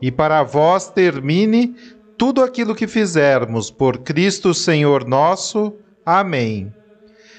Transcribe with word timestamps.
e 0.00 0.10
para 0.10 0.42
vós 0.42 0.88
termine 0.88 1.74
tudo 2.16 2.42
aquilo 2.42 2.74
que 2.74 2.86
fizermos 2.86 3.70
por 3.70 3.98
Cristo 3.98 4.52
Senhor 4.52 5.06
nosso. 5.06 5.74
Amém. 6.04 6.72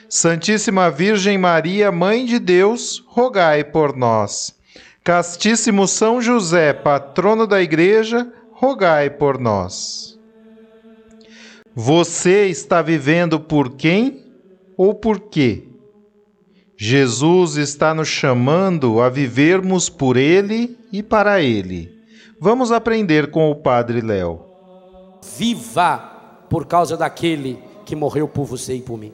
Santíssima 0.08 0.90
Virgem 0.90 1.38
Maria, 1.38 1.92
Mãe 1.92 2.26
de 2.26 2.40
Deus, 2.40 3.04
rogai 3.08 3.64
por 3.64 3.96
nós. 3.96 4.56
Castíssimo 5.04 5.88
São 5.88 6.22
José, 6.22 6.74
patrono 6.74 7.46
da 7.46 7.62
Igreja, 7.62 8.32
rogai 8.52 9.10
por 9.10 9.38
nós. 9.40 10.18
Você 11.76 12.48
está 12.48 12.82
vivendo 12.82 13.40
por 13.40 13.76
quem 13.76 14.26
ou 14.76 14.96
por 14.96 15.20
quê? 15.20 15.68
Jesus 16.76 17.58
está 17.58 17.94
nos 17.94 18.08
chamando 18.08 19.02
a 19.02 19.10
vivermos 19.10 19.90
por 19.90 20.16
Ele 20.18 20.78
e 20.92 21.04
para 21.04 21.42
Ele. 21.42 21.99
Vamos 22.42 22.72
aprender 22.72 23.32
com 23.32 23.52
o 23.52 23.56
Padre 23.56 24.00
Léo. 24.00 24.40
Viva 25.38 25.98
por 26.50 26.66
causa 26.66 26.96
daquele 26.96 27.62
que 27.86 27.98
morreu 27.98 28.30
por 28.30 28.46
você 28.46 28.76
e 28.76 28.82
por 28.82 28.98
mim. 28.98 29.12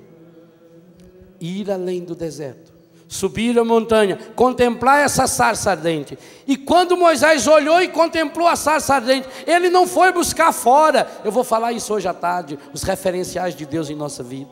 Ir 1.41 1.71
além 1.71 2.03
do 2.03 2.13
deserto, 2.13 2.71
subir 3.07 3.57
a 3.57 3.65
montanha, 3.65 4.19
contemplar 4.35 5.03
essa 5.03 5.25
sarça 5.25 5.71
ardente. 5.71 6.19
E 6.45 6.55
quando 6.55 6.95
Moisés 6.95 7.47
olhou 7.47 7.81
e 7.81 7.87
contemplou 7.87 8.47
a 8.47 8.55
sarça 8.55 8.93
ardente, 8.93 9.27
ele 9.47 9.71
não 9.71 9.87
foi 9.87 10.11
buscar 10.11 10.53
fora. 10.53 11.07
Eu 11.23 11.31
vou 11.31 11.43
falar 11.43 11.73
isso 11.73 11.95
hoje 11.95 12.07
à 12.07 12.13
tarde, 12.13 12.59
os 12.73 12.83
referenciais 12.83 13.55
de 13.55 13.65
Deus 13.65 13.89
em 13.89 13.95
nossa 13.95 14.21
vida. 14.21 14.51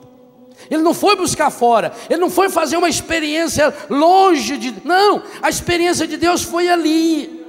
Ele 0.68 0.82
não 0.82 0.96
foi 0.96 1.16
buscar 1.16 1.52
fora, 1.52 1.94
ele 2.10 2.20
não 2.20 2.30
foi 2.30 2.50
fazer 2.50 2.78
uma 2.78 2.90
experiência 2.90 3.72
longe 3.88 4.58
de. 4.58 4.74
Não, 4.84 5.22
a 5.44 5.50
experiência 5.50 6.08
de 6.08 6.18
Deus 6.18 6.42
foi 6.42 6.70
ali. 6.70 7.43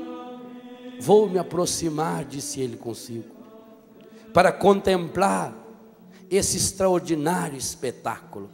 Vou 1.05 1.29
me 1.29 1.39
aproximar, 1.39 2.25
disse 2.25 2.63
ele 2.63 2.79
consigo, 2.79 3.27
para 4.33 4.51
contemplar 4.51 5.55
esse 6.31 6.57
extraordinário 6.57 7.59
espetáculo. 7.59 8.49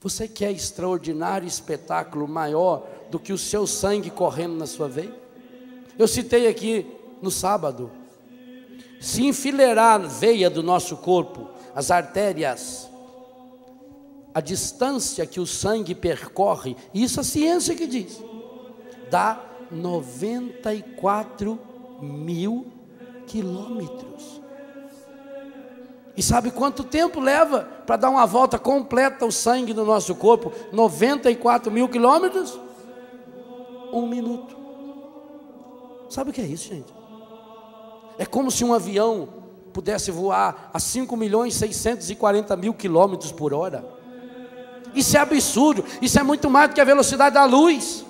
Você 0.00 0.26
quer 0.26 0.50
extraordinário 0.50 1.46
espetáculo 1.46 2.26
maior 2.26 2.88
do 3.10 3.18
que 3.18 3.34
o 3.34 3.38
seu 3.38 3.66
sangue 3.66 4.08
correndo 4.08 4.56
na 4.56 4.66
sua 4.66 4.88
veia? 4.88 5.14
Eu 5.98 6.08
citei 6.08 6.46
aqui 6.46 6.86
no 7.20 7.30
sábado. 7.30 7.90
Se 8.98 9.22
enfileirar 9.22 10.00
a 10.00 10.06
veia 10.06 10.48
do 10.48 10.62
nosso 10.62 10.96
corpo, 10.96 11.50
as 11.74 11.90
artérias, 11.90 12.88
a 14.32 14.40
distância 14.40 15.26
que 15.26 15.38
o 15.38 15.46
sangue 15.46 15.94
percorre, 15.94 16.78
isso 16.94 17.20
a 17.20 17.24
ciência 17.24 17.74
que 17.74 17.86
diz, 17.86 18.24
dá 19.10 19.44
94 19.70 21.73
mil 22.00 22.66
quilômetros. 23.26 24.40
E 26.16 26.22
sabe 26.22 26.50
quanto 26.50 26.84
tempo 26.84 27.18
leva 27.18 27.68
para 27.86 27.96
dar 27.96 28.10
uma 28.10 28.24
volta 28.24 28.58
completa 28.58 29.26
o 29.26 29.32
sangue 29.32 29.74
no 29.74 29.84
nosso 29.84 30.14
corpo? 30.14 30.52
94 30.72 31.72
mil 31.72 31.88
quilômetros? 31.88 32.58
Um 33.92 34.06
minuto. 34.06 34.56
Sabe 36.08 36.30
o 36.30 36.32
que 36.32 36.40
é 36.40 36.44
isso, 36.44 36.68
gente? 36.68 36.94
É 38.16 38.24
como 38.24 38.50
se 38.50 38.64
um 38.64 38.72
avião 38.72 39.28
pudesse 39.72 40.12
voar 40.12 40.70
a 40.72 40.78
5 40.78 41.16
milhões 41.16 41.54
640 41.54 42.56
mil 42.56 42.72
quilômetros 42.72 43.32
por 43.32 43.52
hora. 43.52 43.84
Isso 44.94 45.16
é 45.16 45.20
absurdo, 45.20 45.84
isso 46.00 46.18
é 46.20 46.22
muito 46.22 46.48
mais 46.48 46.70
do 46.70 46.74
que 46.74 46.80
a 46.80 46.84
velocidade 46.84 47.34
da 47.34 47.44
luz. 47.44 48.04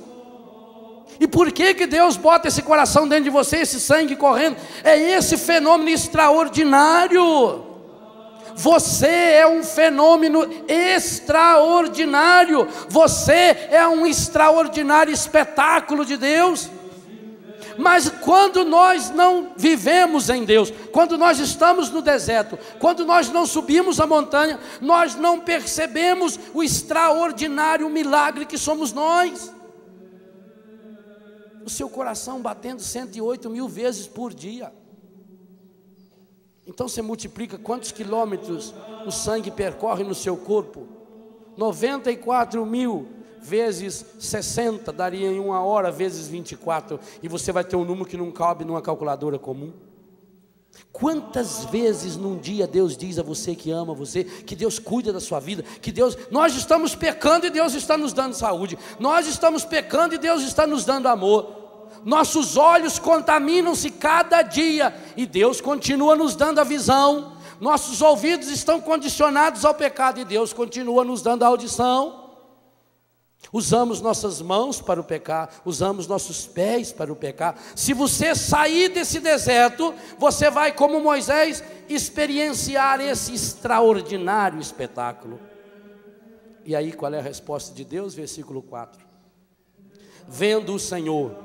E 1.21 1.27
por 1.27 1.53
que, 1.53 1.75
que 1.75 1.87
Deus 1.87 2.17
bota 2.17 2.49
esse 2.49 2.63
coração 2.63 3.07
dentro 3.07 3.25
de 3.25 3.31
você, 3.31 3.59
esse 3.59 3.81
sangue 3.81 4.17
correndo? 4.17 4.57
É 4.83 4.99
esse 4.99 5.37
fenômeno 5.37 5.91
extraordinário. 5.91 7.65
Você 8.57 9.07
é 9.07 9.47
um 9.47 9.63
fenômeno 9.63 10.49
extraordinário. 10.69 12.67
Você 12.89 13.69
é 13.71 13.87
um 13.87 14.07
extraordinário 14.07 15.13
espetáculo 15.13 16.05
de 16.05 16.17
Deus. 16.17 16.71
Mas 17.77 18.09
quando 18.09 18.65
nós 18.65 19.11
não 19.11 19.51
vivemos 19.57 20.31
em 20.31 20.45
Deus, 20.45 20.73
quando 20.93 21.19
nós 21.19 21.41
estamos 21.41 21.91
no 21.91 22.01
deserto, 22.01 22.57
quando 22.79 23.05
nós 23.05 23.29
não 23.31 23.47
subimos 23.47 23.99
a 23.99 24.07
montanha, 24.07 24.61
nós 24.81 25.17
não 25.17 25.41
percebemos 25.41 26.39
o 26.53 26.63
extraordinário 26.63 27.89
milagre 27.89 28.47
que 28.47 28.57
somos 28.57 28.93
nós 28.93 29.54
o 31.65 31.71
seu 31.71 31.89
coração 31.89 32.41
batendo 32.41 32.83
108 32.83 33.49
mil 33.49 33.69
vezes 33.69 34.07
por 34.07 34.33
dia. 34.33 34.73
Então 36.67 36.89
você 36.89 37.03
multiplica 37.03 37.59
quantos 37.59 37.93
quilômetros 37.93 38.75
o 39.07 39.11
sangue 39.11 39.51
percorre 39.51 40.03
no 40.03 40.15
seu 40.15 40.37
corpo? 40.37 40.87
94 41.57 42.65
mil 42.65 43.09
vezes 43.41 44.05
60 44.19 44.91
daria 44.93 45.29
em 45.29 45.39
uma 45.39 45.63
hora 45.63 45.91
vezes 45.91 46.27
24. 46.27 46.99
E 47.23 47.29
você 47.29 47.53
vai 47.53 47.63
ter 47.63 47.77
um 47.77 47.85
número 47.85 48.09
que 48.09 48.17
não 48.17 48.31
cabe 48.33 48.65
numa 48.65 48.81
calculadora 48.81 49.39
comum. 49.39 49.73
Quantas 50.95 51.65
vezes 51.65 52.17
num 52.17 52.39
dia 52.39 52.69
Deus 52.69 52.97
diz 52.97 53.19
a 53.19 53.23
você 53.25 53.57
que 53.57 53.69
ama 53.73 53.93
você, 53.93 54.23
que 54.23 54.55
Deus 54.55 54.79
cuida 54.79 55.13
da 55.13 55.19
sua 55.19 55.41
vida, 55.41 55.65
que 55.83 55.91
Deus, 55.91 56.17
nós 56.31 56.55
estamos 56.55 56.95
pecando 56.95 57.47
e 57.47 57.51
Deus 57.51 57.75
está 57.75 57.99
nos 57.99 58.13
dando 58.13 58.35
saúde, 58.35 58.79
nós 59.01 59.27
estamos 59.27 59.65
pecando 59.65 60.15
e 60.15 60.19
Deus 60.19 60.45
está 60.45 60.69
nos 60.69 60.85
dando 60.85 61.09
amor. 61.09 61.65
Nossos 62.05 62.57
olhos 62.57 62.97
contaminam-se 62.97 63.91
cada 63.91 64.41
dia 64.43 64.95
e 65.17 65.27
Deus 65.27 65.61
continua 65.61 66.15
nos 66.15 66.37
dando 66.37 66.61
a 66.61 66.65
visão. 66.65 67.33
Nossos 67.61 68.01
ouvidos 68.01 68.47
estão 68.47 68.81
condicionados 68.81 69.65
ao 69.65 69.75
pecado 69.75 70.21
e 70.21 70.25
Deus 70.25 70.53
continua 70.53 71.03
nos 71.05 71.23
dando 71.23 71.43
a 71.43 71.49
audição. 71.49 72.24
Usamos 73.53 74.01
nossas 74.01 74.41
mãos 74.41 74.81
para 74.81 75.01
o 75.01 75.05
pecar, 75.05 75.63
usamos 75.65 76.07
nossos 76.07 76.47
pés 76.47 76.93
para 76.93 77.13
o 77.13 77.17
pecar. 77.17 77.57
Se 77.75 77.93
você 77.93 78.35
sair 78.35 78.89
desse 78.89 79.21
deserto, 79.21 79.95
você 80.19 80.51
vai, 80.51 80.73
como 80.73 81.01
Moisés, 81.01 81.63
experienciar 81.89 83.01
esse 83.01 83.33
extraordinário 83.35 84.61
espetáculo. 84.61 85.39
E 86.65 86.75
aí, 86.75 86.93
qual 86.93 87.13
é 87.13 87.19
a 87.19 87.23
resposta 87.23 87.75
de 87.75 87.85
Deus? 87.85 88.15
Versículo 88.15 88.63
4: 88.63 89.05
Vendo 90.27 90.75
o 90.75 90.79
Senhor 90.79 91.37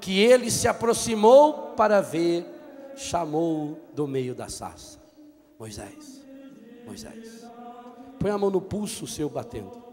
que 0.00 0.20
ele 0.20 0.50
se 0.50 0.68
aproximou 0.68 1.72
para 1.76 2.00
ver, 2.00 2.46
chamou 2.96 3.80
do 3.94 4.06
meio 4.06 4.34
da 4.34 4.48
sarça: 4.48 4.98
Moisés, 5.58 6.24
Moisés, 6.84 7.46
põe 8.18 8.30
a 8.30 8.38
mão 8.38 8.50
no 8.50 8.60
pulso 8.60 9.06
seu 9.06 9.28
batendo. 9.28 9.87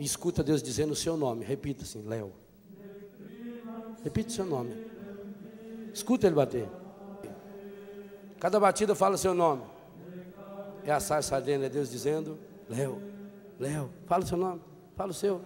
E 0.00 0.04
escuta 0.04 0.42
Deus 0.42 0.62
dizendo 0.62 0.92
o 0.92 0.96
seu 0.96 1.16
nome. 1.16 1.44
Repita 1.44 1.84
assim, 1.84 2.02
Léo. 2.08 2.32
Repita 4.02 4.30
o 4.30 4.32
seu 4.32 4.46
nome. 4.46 4.74
Escuta 5.92 6.26
ele 6.26 6.34
bater. 6.34 6.68
Cada 8.40 8.58
batida 8.58 8.94
fala 8.94 9.16
seu 9.16 9.34
nome. 9.34 9.62
É 10.84 10.90
a 10.90 10.98
sarça 10.98 11.36
é 11.36 11.68
Deus 11.68 11.90
dizendo, 11.90 12.38
Léo, 12.68 13.02
Léo, 13.58 13.90
fala 14.06 14.24
o 14.24 14.26
seu 14.26 14.38
nome, 14.38 14.62
fala 14.96 15.10
o 15.10 15.14
seu. 15.14 15.42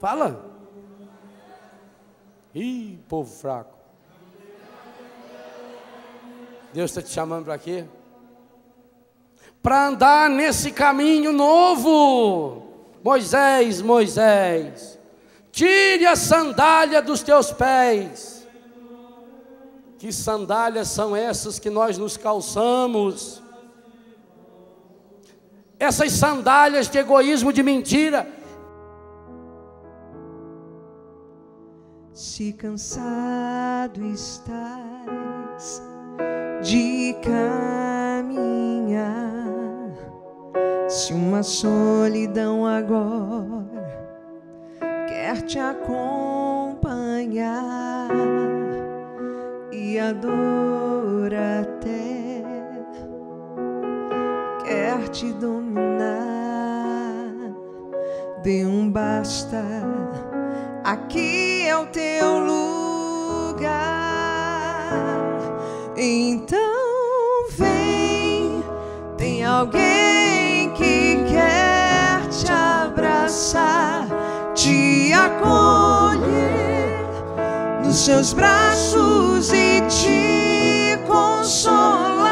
Fala. 0.00 0.44
Ih, 2.52 2.98
povo 3.08 3.32
fraco. 3.32 3.78
Deus 6.74 6.90
está 6.90 7.00
te 7.00 7.10
chamando 7.10 7.44
para 7.44 7.56
quê? 7.56 7.86
para 9.62 9.86
andar 9.86 10.28
nesse 10.28 10.72
caminho 10.72 11.32
novo. 11.32 12.71
Moisés, 13.02 13.82
Moisés, 13.82 14.98
tire 15.50 16.06
a 16.06 16.14
sandália 16.14 17.02
dos 17.02 17.22
teus 17.22 17.50
pés. 17.52 18.46
Que 19.98 20.12
sandálias 20.12 20.88
são 20.88 21.14
essas 21.14 21.58
que 21.58 21.70
nós 21.70 21.98
nos 21.98 22.16
calçamos? 22.16 23.42
Essas 25.78 26.12
sandálias 26.12 26.88
de 26.88 26.98
egoísmo, 26.98 27.52
de 27.52 27.62
mentira. 27.62 28.26
Se 32.12 32.52
cansado 32.52 34.04
estás 34.06 35.82
de 36.62 37.16
caminhar 37.22 38.42
se 40.92 41.12
uma 41.14 41.42
solidão 41.42 42.66
agora 42.66 43.64
quer 45.08 45.40
te 45.40 45.58
acompanhar 45.58 46.76
e 49.72 49.98
a 49.98 50.12
dor 50.12 51.32
até 51.32 52.44
quer 54.62 55.08
te 55.08 55.32
dominar, 55.32 56.04
dê 58.42 58.66
um 58.66 58.90
basta, 58.90 59.64
aqui 60.84 61.66
é 61.66 61.74
o 61.74 61.86
teu 61.86 62.38
lugar. 62.38 63.72
Então 65.96 67.48
vem, 67.56 68.62
tem 69.16 69.42
alguém 69.42 70.01
abraçar, 73.52 74.06
te 74.54 75.12
acolher 75.12 76.22
nos 77.84 77.96
seus 77.96 78.32
braços 78.32 79.52
e 79.52 79.82
te 79.88 80.98
consolar. 81.06 82.30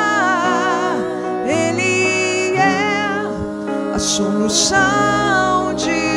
Ele 1.47 2.57
é 2.57 3.25
a 3.95 3.99
solução 3.99 5.75
de 5.75 6.10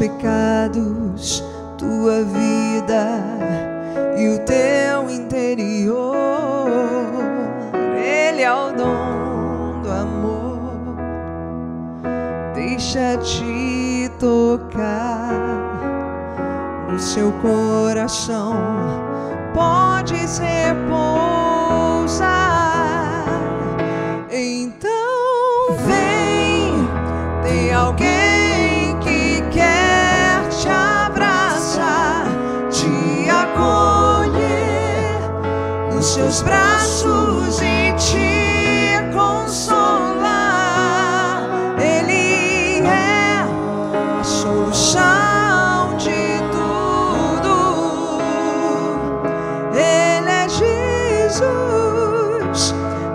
pecados, 0.00 1.44
tua 1.76 2.24
vida 2.24 3.22
e 4.16 4.28
o 4.30 4.38
teu 4.46 5.10
interior. 5.10 6.66
Ele 8.02 8.40
é 8.40 8.50
o 8.50 8.72
dom 8.72 9.82
do 9.82 9.90
amor. 9.92 10.96
Deixa 12.54 13.18
te 13.18 14.10
tocar 14.18 15.34
no 16.90 16.98
seu 16.98 17.30
coração 17.42 18.54
podes 19.54 20.38
repousar. 20.38 21.19
Seus 36.30 36.42
braços 36.42 37.60
e 37.60 37.92
te 37.94 39.02
consolar. 39.12 40.22
Ele 41.76 42.86
é 42.86 43.44
a 44.20 44.22
solução. 44.22 45.30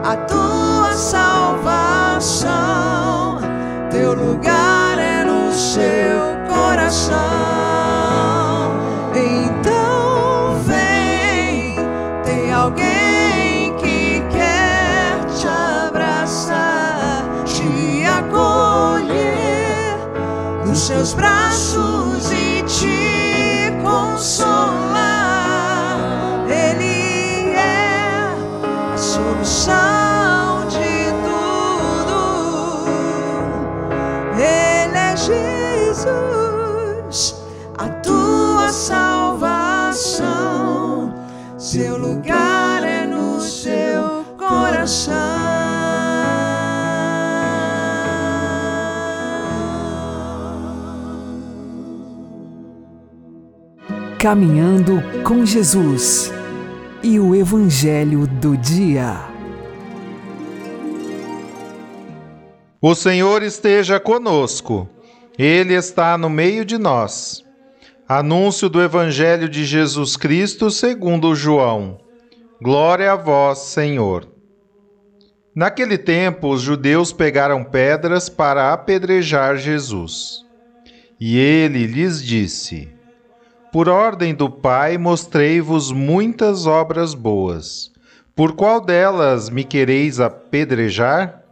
a 0.06 0.16
tua 0.28 0.45
seus 20.96 21.14
braços 21.14 21.45
Caminhando 54.26 55.04
com 55.24 55.46
Jesus 55.46 56.34
e 57.04 57.20
o 57.20 57.36
Evangelho 57.36 58.26
do 58.26 58.58
Dia. 58.58 59.20
O 62.82 62.96
Senhor 62.96 63.44
esteja 63.44 64.00
conosco. 64.00 64.90
Ele 65.38 65.76
está 65.76 66.18
no 66.18 66.28
meio 66.28 66.66
de 66.66 66.80
nós. 66.80 67.46
Anúncio 68.10 68.68
do 68.68 68.82
Evangelho 68.82 69.48
de 69.48 69.64
Jesus 69.64 70.18
Cristo 70.18 70.72
segundo 70.72 71.36
João. 71.36 72.00
Glória 72.60 73.12
a 73.12 73.16
vós, 73.16 73.60
Senhor. 73.60 74.28
Naquele 75.56 76.00
tempo, 76.00 76.48
os 76.48 76.64
judeus 76.64 77.14
pegaram 77.14 77.64
pedras 77.64 78.28
para 78.28 78.74
apedrejar 78.74 79.56
Jesus. 79.58 80.44
E 81.20 81.38
ele 81.38 81.86
lhes 81.86 82.26
disse: 82.26 82.95
Por 83.76 83.90
ordem 83.90 84.34
do 84.34 84.50
Pai, 84.50 84.98
mostrei-vos 84.98 85.92
muitas 85.92 86.66
obras 86.66 87.14
boas. 87.14 87.92
Por 88.34 88.56
qual 88.56 88.80
delas 88.80 89.50
me 89.50 89.66
quereis 89.66 90.22
apedrejar? 90.22 91.44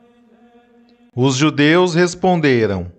Os 1.14 1.36
judeus 1.36 1.94
responderam: 1.94 2.90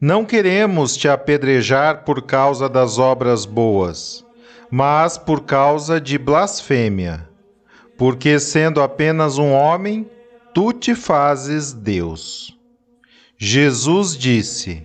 não 0.00 0.24
queremos 0.24 0.96
te 0.96 1.08
apedrejar 1.08 2.04
por 2.04 2.22
causa 2.22 2.68
das 2.68 2.98
obras 2.98 3.46
boas, 3.46 4.24
mas 4.68 5.16
por 5.16 5.44
causa 5.44 6.00
de 6.00 6.18
blasfêmia, 6.18 7.28
porque 7.96 8.40
sendo 8.40 8.82
apenas 8.82 9.38
um 9.38 9.52
homem, 9.52 10.10
tu 10.52 10.72
te 10.72 10.92
fazes 10.92 11.72
Deus. 11.72 12.58
Jesus 13.38 14.18
disse: 14.18 14.84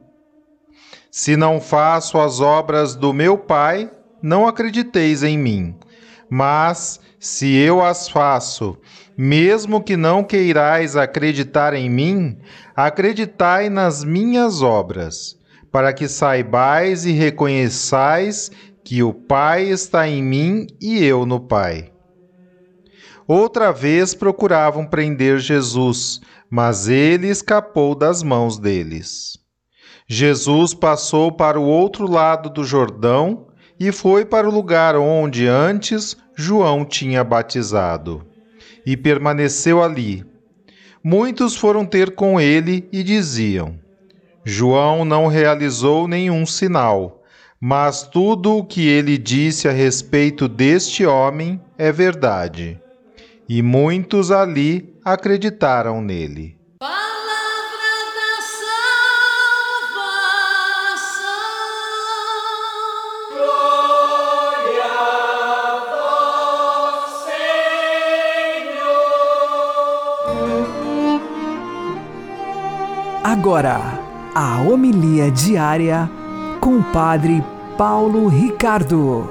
Se 1.11 1.35
não 1.35 1.59
faço 1.59 2.17
as 2.17 2.39
obras 2.39 2.95
do 2.95 3.11
meu 3.11 3.37
Pai, 3.37 3.91
não 4.23 4.47
acrediteis 4.47 5.23
em 5.23 5.37
mim. 5.37 5.75
Mas, 6.29 7.01
se 7.19 7.53
eu 7.53 7.83
as 7.83 8.07
faço, 8.07 8.77
mesmo 9.17 9.83
que 9.83 9.97
não 9.97 10.23
queirais 10.23 10.95
acreditar 10.95 11.73
em 11.73 11.89
mim, 11.89 12.37
acreditai 12.73 13.69
nas 13.69 14.05
minhas 14.05 14.61
obras, 14.61 15.37
para 15.69 15.91
que 15.91 16.07
saibais 16.07 17.05
e 17.05 17.11
reconheçais 17.11 18.49
que 18.81 19.03
o 19.03 19.13
Pai 19.13 19.63
está 19.63 20.07
em 20.07 20.23
mim 20.23 20.65
e 20.79 21.03
eu 21.03 21.25
no 21.25 21.41
Pai. 21.41 21.91
Outra 23.27 23.73
vez 23.73 24.13
procuravam 24.15 24.85
prender 24.85 25.39
Jesus, 25.39 26.21
mas 26.49 26.87
ele 26.87 27.27
escapou 27.27 27.95
das 27.95 28.23
mãos 28.23 28.57
deles. 28.57 29.40
Jesus 30.13 30.73
passou 30.73 31.31
para 31.31 31.57
o 31.57 31.63
outro 31.63 32.05
lado 32.05 32.49
do 32.49 32.65
Jordão 32.65 33.47
e 33.79 33.93
foi 33.93 34.25
para 34.25 34.45
o 34.45 34.51
lugar 34.51 34.93
onde 34.97 35.47
antes 35.47 36.17
João 36.35 36.83
tinha 36.83 37.23
batizado. 37.23 38.21
E 38.85 38.97
permaneceu 38.97 39.81
ali. 39.81 40.25
Muitos 41.01 41.55
foram 41.55 41.85
ter 41.85 42.13
com 42.13 42.41
ele 42.41 42.89
e 42.91 43.03
diziam: 43.03 43.79
João 44.43 45.05
não 45.05 45.27
realizou 45.27 46.09
nenhum 46.09 46.45
sinal, 46.45 47.23
mas 47.57 48.03
tudo 48.03 48.57
o 48.57 48.65
que 48.65 48.85
ele 48.85 49.17
disse 49.17 49.69
a 49.69 49.71
respeito 49.71 50.45
deste 50.49 51.05
homem 51.05 51.57
é 51.77 51.89
verdade. 51.89 52.77
E 53.47 53.61
muitos 53.61 54.29
ali 54.29 54.93
acreditaram 55.05 56.01
nele. 56.01 56.59
Agora, 73.31 73.79
a 74.35 74.61
homilia 74.61 75.31
diária 75.31 76.09
com 76.59 76.79
o 76.79 76.83
Padre 76.91 77.41
Paulo 77.77 78.27
Ricardo. 78.27 79.23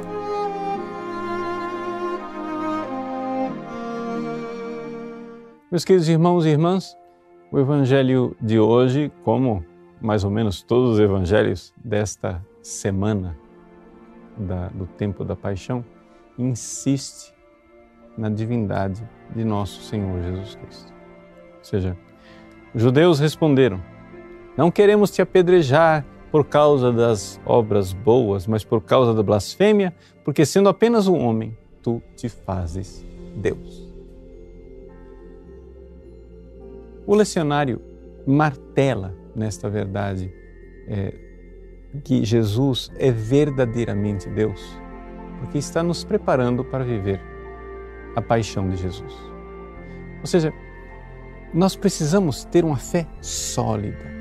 Meus 5.71 5.85
queridos 5.85 6.09
irmãos 6.09 6.47
e 6.47 6.49
irmãs, 6.49 6.97
o 7.53 7.59
Evangelho 7.59 8.35
de 8.41 8.59
hoje, 8.59 9.13
como 9.23 9.63
mais 10.01 10.25
ou 10.25 10.31
menos 10.31 10.63
todos 10.63 10.95
os 10.95 10.99
evangelhos 10.99 11.75
desta 11.85 12.43
semana 12.63 13.37
da, 14.35 14.69
do 14.69 14.87
tempo 14.87 15.27
da 15.27 15.37
paixão, 15.37 15.85
insiste 16.39 17.35
na 18.17 18.31
divindade 18.31 19.07
de 19.37 19.45
nosso 19.45 19.83
Senhor 19.83 20.23
Jesus 20.23 20.55
Cristo. 20.55 20.91
Ou 21.59 21.65
seja, 21.65 21.99
os 22.75 22.81
judeus 22.83 23.19
responderam: 23.19 23.90
Não 24.61 24.71
queremos 24.71 25.11
te 25.11 25.23
apedrejar 25.23 26.05
por 26.31 26.45
causa 26.45 26.93
das 26.93 27.41
obras 27.47 27.95
boas, 27.95 28.47
mas 28.47 28.63
por 28.63 28.83
causa 28.83 29.15
da 29.15 29.23
blasfêmia, 29.23 29.91
porque 30.23 30.45
sendo 30.45 30.69
apenas 30.69 31.09
um 31.09 31.19
homem, 31.19 31.57
tu 31.83 32.03
te 32.15 32.29
fazes 32.29 33.03
Deus. 33.35 33.91
O 37.07 37.15
lecionário 37.15 37.81
martela 38.27 39.17
nesta 39.35 39.67
verdade 39.71 40.31
é, 40.87 41.15
que 42.05 42.23
Jesus 42.23 42.93
é 42.99 43.11
verdadeiramente 43.11 44.29
Deus, 44.29 44.61
porque 45.39 45.57
está 45.57 45.83
nos 45.83 46.05
preparando 46.05 46.63
para 46.63 46.85
viver 46.85 47.19
a 48.15 48.21
paixão 48.21 48.69
de 48.69 48.77
Jesus. 48.77 49.15
Ou 50.21 50.27
seja, 50.27 50.53
nós 51.55 51.75
precisamos 51.75 52.45
ter 52.45 52.63
uma 52.63 52.77
fé 52.77 53.07
sólida 53.23 54.20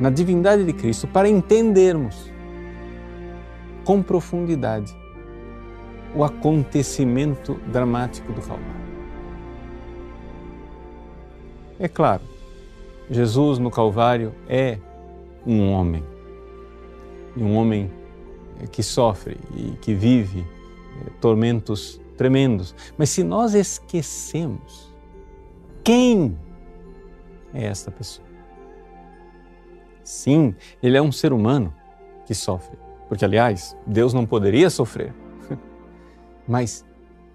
na 0.00 0.10
divindade 0.10 0.64
de 0.64 0.72
Cristo 0.72 1.06
para 1.06 1.28
entendermos 1.28 2.30
com 3.84 4.02
profundidade 4.02 4.96
o 6.14 6.24
acontecimento 6.24 7.54
dramático 7.72 8.32
do 8.32 8.40
Calvário. 8.40 8.78
É 11.78 11.88
claro, 11.88 12.22
Jesus 13.10 13.58
no 13.58 13.70
Calvário 13.70 14.34
é 14.48 14.78
um 15.46 15.70
homem, 15.70 16.02
e 17.36 17.42
um 17.42 17.56
homem 17.56 17.90
que 18.72 18.82
sofre 18.82 19.38
e 19.54 19.76
que 19.80 19.94
vive 19.94 20.40
eh, 20.40 21.10
tormentos 21.20 22.00
tremendos. 22.16 22.74
Mas 22.96 23.10
se 23.10 23.22
nós 23.22 23.54
esquecemos 23.54 24.92
quem 25.84 26.36
é 27.54 27.64
esta 27.64 27.90
pessoa. 27.90 28.27
Sim, 30.08 30.54
ele 30.82 30.96
é 30.96 31.02
um 31.02 31.12
ser 31.12 31.34
humano 31.34 31.70
que 32.24 32.34
sofre. 32.34 32.78
Porque, 33.10 33.26
aliás, 33.26 33.76
Deus 33.86 34.14
não 34.14 34.24
poderia 34.24 34.70
sofrer. 34.70 35.14
Mas 36.48 36.82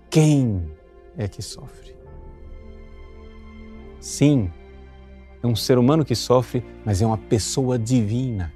quem 0.10 0.72
é 1.16 1.28
que 1.28 1.40
sofre? 1.44 1.96
Sim, 4.00 4.52
é 5.44 5.46
um 5.46 5.56
ser 5.56 5.78
humano 5.78 6.04
que 6.04 6.16
sofre, 6.16 6.66
mas 6.84 7.00
é 7.00 7.06
uma 7.06 7.18
pessoa 7.18 7.78
divina. 7.78 8.52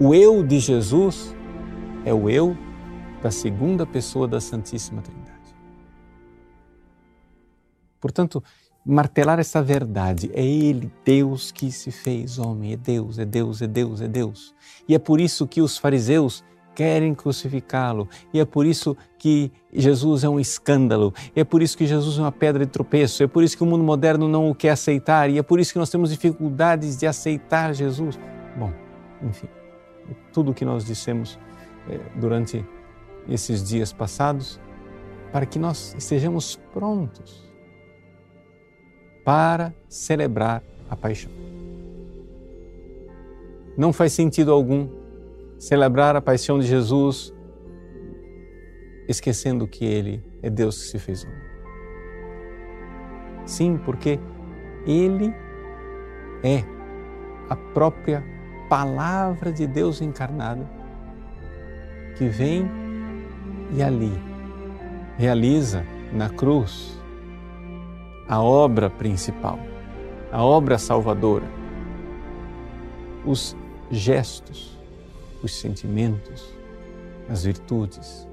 O 0.00 0.12
eu 0.14 0.42
de 0.42 0.58
Jesus 0.58 1.32
é 2.04 2.12
o 2.12 2.28
eu 2.28 2.56
da 3.22 3.30
segunda 3.30 3.86
pessoa 3.86 4.26
da 4.26 4.40
Santíssima 4.40 5.00
Trindade. 5.00 5.54
Portanto, 8.00 8.42
martelar 8.84 9.38
essa 9.38 9.62
verdade. 9.62 10.30
É 10.34 10.44
Ele, 10.44 10.90
Deus, 11.04 11.52
que 11.52 11.70
se 11.70 11.90
fez 11.90 12.38
homem. 12.38 12.72
É 12.72 12.76
Deus, 12.76 13.18
é 13.18 13.24
Deus, 13.24 13.62
é 13.62 13.66
Deus, 13.66 14.00
é 14.00 14.08
Deus. 14.08 14.54
E 14.88 14.94
é 14.94 14.98
por 14.98 15.20
isso 15.20 15.46
que 15.46 15.60
os 15.60 15.78
fariseus 15.78 16.44
querem 16.74 17.14
crucificá-lo. 17.14 18.08
E 18.32 18.40
é 18.40 18.44
por 18.44 18.66
isso 18.66 18.96
que 19.18 19.52
Jesus 19.72 20.24
é 20.24 20.28
um 20.28 20.40
escândalo. 20.40 21.12
E 21.36 21.40
é 21.40 21.44
por 21.44 21.62
isso 21.62 21.76
que 21.76 21.86
Jesus 21.86 22.18
é 22.18 22.22
uma 22.22 22.32
pedra 22.32 22.64
de 22.64 22.72
tropeço. 22.72 23.22
É 23.22 23.26
por 23.26 23.44
isso 23.44 23.56
que 23.56 23.62
o 23.62 23.66
mundo 23.66 23.84
moderno 23.84 24.26
não 24.26 24.50
o 24.50 24.54
quer 24.54 24.70
aceitar. 24.70 25.30
E 25.30 25.38
é 25.38 25.42
por 25.42 25.60
isso 25.60 25.72
que 25.72 25.78
nós 25.78 25.90
temos 25.90 26.10
dificuldades 26.10 26.96
de 26.96 27.06
aceitar 27.06 27.74
Jesus. 27.74 28.18
Bom, 28.56 28.72
enfim, 29.22 29.48
tudo 30.32 30.50
o 30.50 30.54
que 30.54 30.64
nós 30.64 30.84
dissemos 30.84 31.38
eh, 31.88 32.00
durante 32.16 32.64
esses 33.28 33.62
dias 33.62 33.92
passados, 33.92 34.58
para 35.30 35.46
que 35.46 35.58
nós 35.58 35.94
estejamos 35.96 36.58
prontos 36.72 37.51
para 39.24 39.72
celebrar 39.88 40.62
a 40.88 40.96
paixão. 40.96 41.30
Não 43.76 43.92
faz 43.92 44.12
sentido 44.12 44.52
algum 44.52 44.88
celebrar 45.58 46.16
a 46.16 46.20
paixão 46.20 46.58
de 46.58 46.66
Jesus 46.66 47.32
esquecendo 49.08 49.66
que 49.66 49.84
Ele 49.84 50.22
é 50.42 50.50
Deus 50.50 50.78
que 50.78 50.88
se 50.88 50.98
fez 50.98 51.24
homem. 51.24 51.42
Sim, 53.46 53.78
porque 53.84 54.18
Ele 54.86 55.34
é 56.42 56.64
a 57.48 57.56
própria 57.56 58.24
palavra 58.68 59.52
de 59.52 59.66
Deus 59.66 60.00
encarnada 60.00 60.68
que 62.16 62.28
vem 62.28 62.70
e 63.74 63.82
ali 63.82 64.12
realiza 65.16 65.84
na 66.12 66.28
cruz 66.28 67.01
a 68.32 68.40
obra 68.40 68.88
principal, 68.88 69.58
a 70.32 70.42
obra 70.42 70.78
salvadora, 70.78 71.44
os 73.26 73.54
gestos, 73.90 74.80
os 75.42 75.54
sentimentos, 75.54 76.50
as 77.28 77.44
virtudes, 77.44 78.26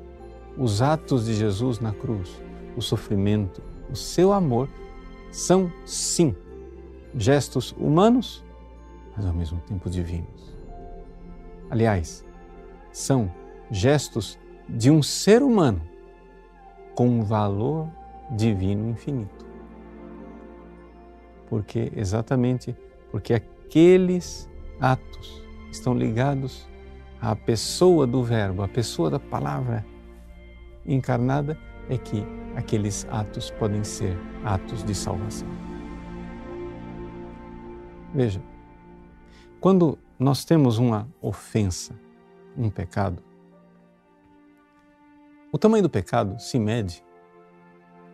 os 0.57 0.81
atos 0.81 1.25
de 1.25 1.33
Jesus 1.33 1.81
na 1.81 1.91
cruz, 1.91 2.41
o 2.77 2.81
sofrimento, 2.81 3.61
o 3.91 3.95
seu 3.97 4.31
amor, 4.31 4.69
são 5.33 5.69
sim 5.85 6.33
gestos 7.13 7.75
humanos, 7.77 8.41
mas 9.17 9.25
ao 9.25 9.33
mesmo 9.33 9.59
tempo 9.67 9.89
divinos. 9.89 10.55
Aliás, 11.69 12.23
são 12.89 13.29
gestos 13.69 14.39
de 14.65 14.89
um 14.89 15.03
ser 15.03 15.43
humano 15.43 15.81
com 16.95 17.05
um 17.05 17.21
valor 17.21 17.89
divino 18.31 18.87
infinito 18.87 19.48
porque 21.49 21.91
exatamente 21.95 22.75
porque 23.11 23.33
aqueles 23.33 24.49
atos 24.79 25.43
estão 25.71 25.93
ligados 25.93 26.67
à 27.21 27.35
pessoa 27.35 28.07
do 28.07 28.23
Verbo, 28.23 28.61
à 28.61 28.67
pessoa 28.67 29.09
da 29.09 29.19
palavra 29.19 29.85
encarnada, 30.85 31.57
é 31.89 31.97
que 31.97 32.23
aqueles 32.55 33.05
atos 33.09 33.51
podem 33.51 33.83
ser 33.83 34.15
atos 34.43 34.83
de 34.83 34.93
salvação. 34.95 35.47
Veja, 38.13 38.41
quando 39.59 39.97
nós 40.17 40.45
temos 40.45 40.77
uma 40.77 41.07
ofensa, 41.21 41.93
um 42.57 42.69
pecado, 42.69 43.21
o 45.51 45.57
tamanho 45.57 45.83
do 45.83 45.89
pecado 45.89 46.39
se 46.39 46.59
mede 46.59 47.03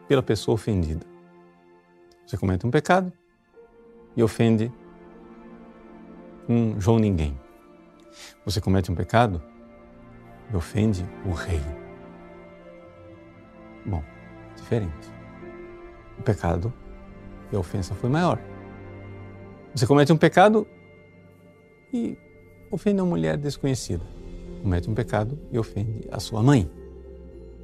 pela 0.07 0.23
pessoa 0.23 0.55
ofendida. 0.55 1.05
Você 2.25 2.37
comete 2.37 2.65
um 2.65 2.71
pecado 2.71 3.11
e 4.15 4.23
ofende 4.23 4.71
um 6.47 6.79
João 6.79 6.99
Ninguém. 6.99 7.37
Você 8.45 8.61
comete 8.61 8.91
um 8.91 8.95
pecado 8.95 9.41
e 10.51 10.55
ofende 10.55 11.05
o 11.25 11.31
rei. 11.31 11.61
Bom, 13.85 14.03
diferente. 14.55 15.11
O 16.17 16.21
pecado 16.21 16.71
e 17.51 17.55
a 17.55 17.59
ofensa 17.59 17.93
foi 17.93 18.09
maior. 18.09 18.39
Você 19.73 19.85
comete 19.85 20.13
um 20.13 20.17
pecado 20.17 20.65
e 21.91 22.17
ofende 22.71 23.01
uma 23.01 23.09
mulher 23.09 23.37
desconhecida. 23.37 24.03
Comete 24.61 24.89
um 24.89 24.93
pecado 24.93 25.37
e 25.51 25.59
ofende 25.59 26.07
a 26.11 26.19
sua 26.19 26.41
mãe. 26.41 26.69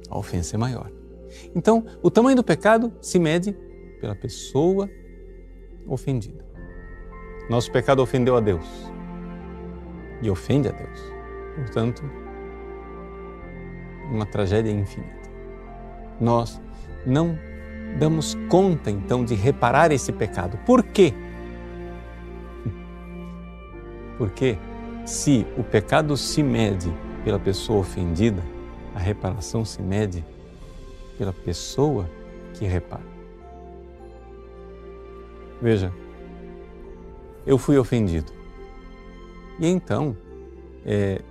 A 0.08 0.18
ofensa 0.18 0.56
é 0.56 0.58
maior. 0.58 0.90
Então, 1.54 1.84
o 2.02 2.10
tamanho 2.10 2.36
do 2.36 2.44
pecado 2.44 2.92
se 3.00 3.18
mede 3.18 3.52
pela 4.00 4.14
pessoa 4.14 4.90
ofendida. 5.86 6.44
Nosso 7.48 7.70
pecado 7.70 8.00
ofendeu 8.02 8.36
a 8.36 8.40
Deus 8.40 8.92
e 10.22 10.30
ofende 10.30 10.68
a 10.68 10.72
Deus. 10.72 11.12
Portanto, 11.56 12.02
uma 14.10 14.26
tragédia 14.26 14.70
infinita. 14.70 15.30
Nós 16.20 16.60
não 17.04 17.38
damos 17.98 18.34
conta 18.48 18.90
então 18.90 19.24
de 19.24 19.34
reparar 19.34 19.92
esse 19.92 20.12
pecado. 20.12 20.58
Por 20.64 20.82
quê? 20.82 21.12
Porque 24.16 24.56
se 25.04 25.46
o 25.58 25.64
pecado 25.64 26.16
se 26.16 26.42
mede 26.42 26.92
pela 27.24 27.38
pessoa 27.38 27.80
ofendida, 27.80 28.42
a 28.94 28.98
reparação 28.98 29.64
se 29.64 29.82
mede 29.82 30.24
pela 31.18 31.32
pessoa 31.32 32.08
que 32.54 32.64
repara. 32.64 33.11
Veja, 35.62 35.92
eu 37.46 37.56
fui 37.56 37.78
ofendido. 37.78 38.32
E 39.60 39.66
então, 39.68 40.16
é, 40.84 41.22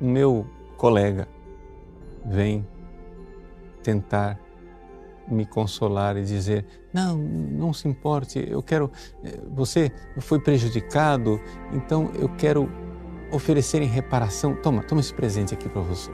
o 0.00 0.06
meu 0.06 0.46
colega 0.78 1.28
vem 2.24 2.66
tentar 3.82 4.40
me 5.28 5.44
consolar 5.44 6.16
e 6.16 6.24
dizer: 6.24 6.64
não, 6.94 7.18
não 7.18 7.74
se 7.74 7.86
importe, 7.86 8.42
eu 8.48 8.62
quero. 8.62 8.90
É, 9.22 9.38
você 9.54 9.92
foi 10.18 10.40
prejudicado, 10.40 11.38
então 11.74 12.10
eu 12.18 12.30
quero 12.36 12.70
oferecer 13.30 13.82
em 13.82 13.86
reparação. 13.86 14.54
Toma, 14.54 14.82
toma 14.82 15.02
esse 15.02 15.12
presente 15.12 15.52
aqui 15.52 15.68
para 15.68 15.82
você. 15.82 16.10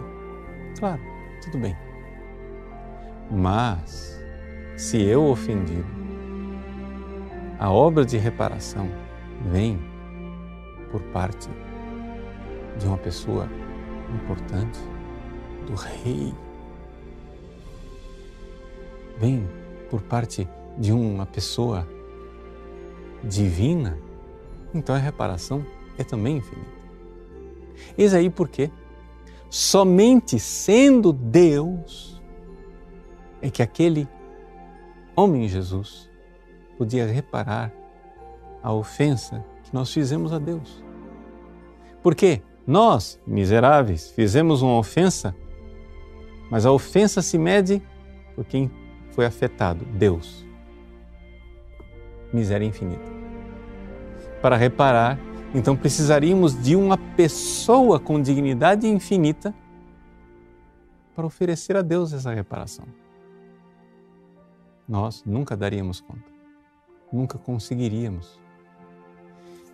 Claro, 0.76 1.00
tudo 1.40 1.58
bem. 1.58 1.76
Mas, 3.30 4.20
se 4.76 5.00
eu 5.00 5.24
ofendido, 5.26 6.01
a 7.62 7.70
obra 7.70 8.04
de 8.04 8.18
reparação 8.18 8.90
vem 9.52 9.78
por 10.90 11.00
parte 11.12 11.48
de 12.76 12.88
uma 12.88 12.98
pessoa 12.98 13.48
importante, 14.12 14.80
do 15.68 15.74
rei. 15.76 16.34
Vem 19.16 19.48
por 19.88 20.02
parte 20.02 20.48
de 20.76 20.92
uma 20.92 21.24
pessoa 21.24 21.86
divina, 23.22 23.96
então 24.74 24.96
a 24.96 24.98
reparação 24.98 25.64
é 25.96 26.02
também 26.02 26.38
infinita. 26.38 26.72
Eis 27.96 28.12
aí 28.12 28.28
porque 28.28 28.72
somente 29.48 30.36
sendo 30.36 31.12
Deus 31.12 32.20
é 33.40 33.48
que 33.48 33.62
aquele 33.62 34.08
homem 35.14 35.46
Jesus 35.46 36.10
podia 36.82 37.06
reparar 37.06 37.72
a 38.60 38.72
ofensa 38.72 39.44
que 39.62 39.72
nós 39.72 39.92
fizemos 39.92 40.32
a 40.32 40.38
Deus. 40.40 40.82
Porque 42.02 42.42
nós, 42.66 43.20
miseráveis, 43.24 44.10
fizemos 44.10 44.62
uma 44.62 44.76
ofensa, 44.76 45.32
mas 46.50 46.66
a 46.66 46.72
ofensa 46.72 47.22
se 47.22 47.38
mede 47.38 47.80
por 48.34 48.44
quem 48.44 48.68
foi 49.12 49.24
afetado, 49.24 49.84
Deus. 49.84 50.44
Miséria 52.32 52.66
infinita. 52.66 53.08
Para 54.40 54.56
reparar, 54.56 55.20
então 55.54 55.76
precisaríamos 55.76 56.60
de 56.60 56.74
uma 56.74 56.98
pessoa 56.98 58.00
com 58.00 58.20
dignidade 58.20 58.88
infinita 58.88 59.54
para 61.14 61.24
oferecer 61.24 61.76
a 61.76 61.82
Deus 61.82 62.12
essa 62.12 62.34
reparação 62.34 62.86
nós 64.92 65.22
nunca 65.24 65.56
daríamos 65.56 66.00
conta, 66.00 66.31
nunca 67.12 67.38
conseguiríamos. 67.38 68.40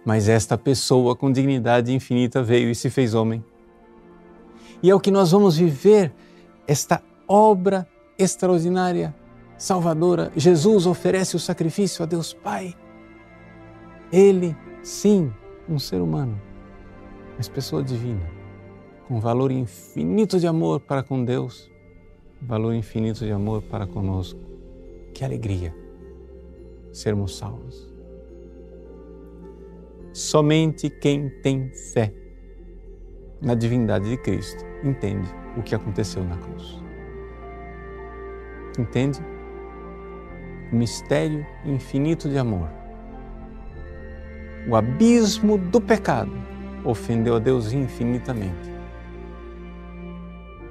Mas 0.05 0.29
esta 0.29 0.59
pessoa 0.59 1.15
com 1.15 1.31
dignidade 1.31 1.95
infinita 1.95 2.43
veio 2.43 2.71
e 2.71 2.75
se 2.75 2.91
fez 2.91 3.15
homem. 3.15 3.45
E 4.83 4.91
é 4.91 4.95
o 4.95 5.01
que 5.01 5.11
nós 5.11 5.33
vamos 5.33 5.57
viver, 5.57 6.13
esta 6.67 7.03
obra 7.27 7.87
extraordinária, 8.19 9.15
salvadora. 9.57 10.33
Jesus 10.37 10.87
oferece 10.87 11.37
o 11.37 11.39
sacrifício 11.39 12.03
a 12.03 12.07
Deus 12.07 12.33
Pai. 12.33 12.75
Ele, 14.13 14.57
sim, 14.83 15.33
um 15.69 15.79
ser 15.79 16.01
humano, 16.01 16.41
mas 17.37 17.49
pessoa 17.49 17.83
divina, 17.83 18.31
com 19.07 19.21
valor 19.21 19.51
infinito 19.51 20.39
de 20.39 20.47
amor 20.47 20.81
para 20.81 21.03
com 21.03 21.25
Deus, 21.25 21.71
valor 22.41 22.73
infinito 22.73 23.25
de 23.25 23.33
amor 23.33 23.63
para 23.63 23.87
conosco. 23.87 24.41
Que 25.13 25.25
alegria 25.25 25.88
sermos 27.01 27.37
salvos. 27.37 27.89
Somente 30.13 30.91
quem 30.91 31.29
tem 31.29 31.71
fé 31.93 32.13
na 33.41 33.55
divindade 33.55 34.11
de 34.11 34.17
Cristo 34.17 34.65
entende 34.83 35.29
o 35.57 35.63
que 35.63 35.75
aconteceu 35.75 36.25
na 36.25 36.37
cruz. 36.37 36.83
Entende? 38.79 39.21
O 40.73 40.77
mistério 40.77 41.47
infinito 41.65 42.29
de 42.29 42.37
amor. 42.37 42.69
O 44.69 44.75
abismo 44.75 45.57
do 45.57 45.81
pecado 45.81 46.33
ofendeu 46.85 47.37
a 47.37 47.39
Deus 47.39 47.73
infinitamente. 47.73 48.71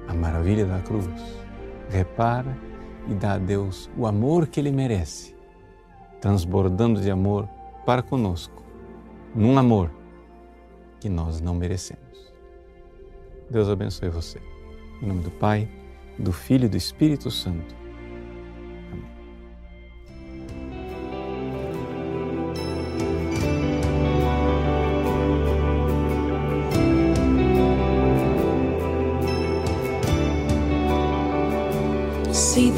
A 0.07 0.13
maravilha 0.13 0.65
da 0.65 0.79
cruz 0.79 1.07
repara 1.89 2.57
e 3.07 3.13
dá 3.13 3.33
a 3.33 3.37
Deus 3.37 3.89
o 3.97 4.05
amor 4.05 4.47
que 4.47 4.59
Ele 4.59 4.71
merece, 4.71 5.36
transbordando 6.19 7.01
de 7.01 7.09
amor 7.09 7.47
para 7.85 8.01
conosco, 8.01 8.63
num 9.33 9.57
amor 9.57 9.91
que 10.99 11.09
nós 11.09 11.39
não 11.41 11.55
merecemos. 11.55 12.33
Deus 13.49 13.69
abençoe 13.69 14.09
você. 14.09 14.41
Em 15.01 15.07
nome 15.07 15.21
do 15.21 15.31
Pai, 15.31 15.69
do 16.17 16.33
Filho 16.33 16.65
e 16.65 16.69
do 16.69 16.77
Espírito 16.77 17.29
Santo. 17.31 17.75
se 32.33 32.71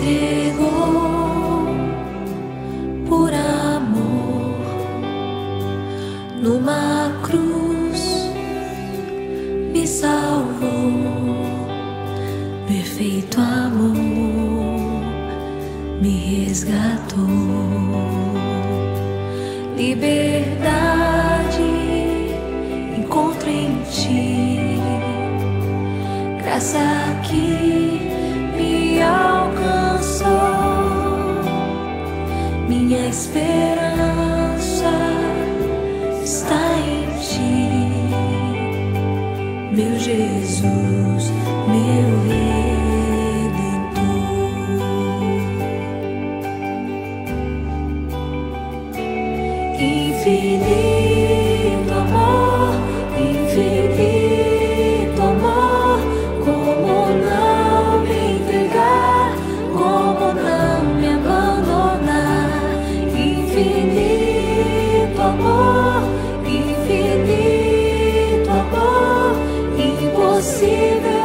see 70.41 70.99
the 70.99 71.18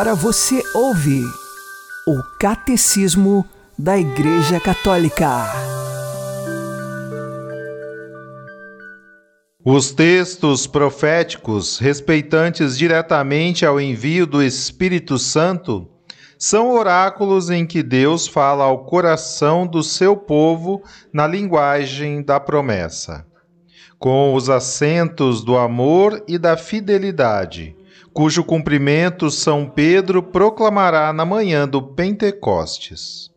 Agora 0.00 0.14
você 0.14 0.62
ouve 0.74 1.22
o 2.08 2.22
Catecismo 2.38 3.44
da 3.78 3.98
Igreja 3.98 4.58
Católica. 4.58 5.28
Os 9.62 9.92
textos 9.92 10.66
proféticos 10.66 11.78
respeitantes 11.78 12.78
diretamente 12.78 13.66
ao 13.66 13.78
envio 13.78 14.26
do 14.26 14.42
Espírito 14.42 15.18
Santo 15.18 15.86
são 16.38 16.70
oráculos 16.70 17.50
em 17.50 17.66
que 17.66 17.82
Deus 17.82 18.26
fala 18.26 18.64
ao 18.64 18.86
coração 18.86 19.66
do 19.66 19.82
seu 19.82 20.16
povo 20.16 20.82
na 21.12 21.26
linguagem 21.26 22.22
da 22.22 22.40
promessa, 22.40 23.26
com 23.98 24.32
os 24.32 24.48
acentos 24.48 25.44
do 25.44 25.58
amor 25.58 26.24
e 26.26 26.38
da 26.38 26.56
fidelidade, 26.56 27.76
cujo 28.12 28.42
cumprimento 28.42 29.30
São 29.30 29.68
Pedro 29.68 30.22
proclamará 30.22 31.12
na 31.12 31.24
manhã 31.24 31.66
do 31.68 31.80
Pentecostes. 31.80 33.30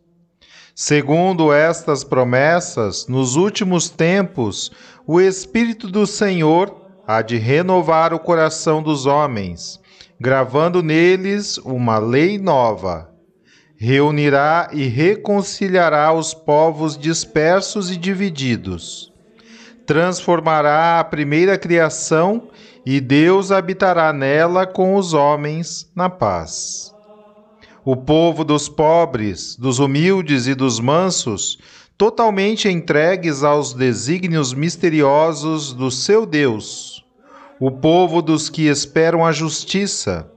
Segundo 0.74 1.52
estas 1.52 2.02
promessas, 2.02 3.06
nos 3.06 3.36
últimos 3.36 3.88
tempos, 3.88 4.72
o 5.06 5.20
Espírito 5.20 5.88
do 5.88 6.06
Senhor 6.06 6.82
há 7.06 7.22
de 7.22 7.36
renovar 7.36 8.12
o 8.12 8.18
coração 8.18 8.82
dos 8.82 9.06
homens, 9.06 9.78
gravando 10.18 10.82
neles 10.82 11.58
uma 11.58 11.98
lei 11.98 12.38
nova. 12.38 13.08
Reunirá 13.76 14.70
e 14.72 14.86
reconciliará 14.86 16.12
os 16.12 16.34
povos 16.34 16.98
dispersos 16.98 17.90
e 17.90 17.96
divididos. 17.96 19.12
Transformará 19.86 20.98
a 20.98 21.04
primeira 21.04 21.58
criação 21.58 22.48
e 22.86 23.00
Deus 23.00 23.50
habitará 23.50 24.12
nela 24.12 24.66
com 24.66 24.96
os 24.96 25.14
homens 25.14 25.90
na 25.94 26.10
paz. 26.10 26.94
O 27.84 27.96
povo 27.96 28.44
dos 28.44 28.68
pobres, 28.68 29.56
dos 29.56 29.78
humildes 29.78 30.46
e 30.46 30.54
dos 30.54 30.80
mansos 30.80 31.58
totalmente 31.96 32.68
entregues 32.68 33.44
aos 33.44 33.72
desígnios 33.72 34.52
misteriosos 34.52 35.72
do 35.72 35.90
seu 35.90 36.26
Deus, 36.26 37.04
o 37.60 37.70
povo 37.70 38.20
dos 38.20 38.48
que 38.48 38.66
esperam 38.66 39.24
a 39.24 39.32
justiça, 39.32 40.30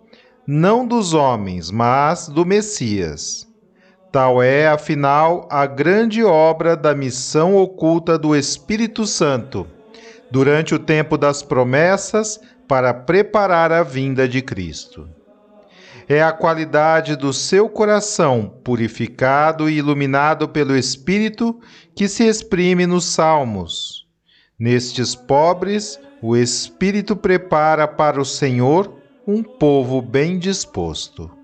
não 0.45 0.85
dos 0.87 1.13
homens, 1.13 1.71
mas 1.71 2.27
do 2.27 2.45
Messias. 2.45 3.47
Tal 4.11 4.41
é, 4.41 4.67
afinal, 4.67 5.47
a 5.51 5.65
grande 5.65 6.23
obra 6.23 6.77
da 6.77 6.95
missão 6.95 7.55
oculta 7.55 8.17
do 8.17 8.35
Espírito 8.35 9.05
Santo, 9.05 9.67
durante 10.31 10.75
o 10.75 10.79
tempo 10.79 11.17
das 11.17 11.41
promessas, 11.41 12.39
para 12.67 12.93
preparar 12.93 13.71
a 13.71 13.81
vinda 13.83 14.27
de 14.27 14.41
Cristo. 14.41 15.07
É 16.09 16.21
a 16.21 16.31
qualidade 16.31 17.15
do 17.15 17.33
seu 17.33 17.69
coração, 17.69 18.59
purificado 18.63 19.69
e 19.69 19.77
iluminado 19.77 20.47
pelo 20.47 20.75
Espírito, 20.75 21.59
que 21.95 22.07
se 22.07 22.23
exprime 22.23 22.85
nos 22.85 23.05
Salmos. 23.05 24.07
Nestes 24.57 25.15
pobres, 25.15 25.99
o 26.21 26.35
Espírito 26.35 27.15
prepara 27.15 27.87
para 27.87 28.19
o 28.19 28.25
Senhor 28.25 28.97
um 29.27 29.43
povo 29.43 30.01
bem 30.01 30.39
disposto. 30.39 31.36